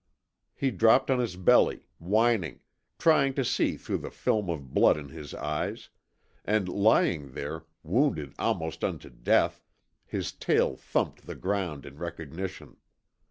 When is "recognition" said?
11.99-12.77